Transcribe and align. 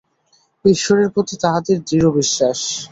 ঈশ্বরের 0.65 1.07
প্রতি 1.09 1.35
তাহাদের 1.41 1.77
দৃঢ় 1.81 2.09
বিশ্বাস। 2.11 2.59